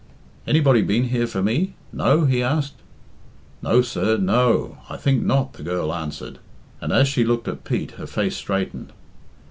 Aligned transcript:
"Anybody 0.47 0.81
been 0.81 1.09
here 1.09 1.27
for 1.27 1.43
me? 1.43 1.75
No?" 1.93 2.25
he 2.25 2.41
asked. 2.41 2.73
"No, 3.61 3.83
sir, 3.83 4.15
n 4.15 4.31
o, 4.31 4.79
I 4.89 4.97
think 4.97 5.23
not," 5.23 5.53
the 5.53 5.61
girl 5.61 5.93
answered, 5.93 6.39
and 6.81 6.91
as 6.91 7.07
she 7.07 7.23
looked 7.23 7.47
at 7.47 7.63
Pete 7.63 7.91
her 7.91 8.07
face 8.07 8.35
straightened. 8.35 8.93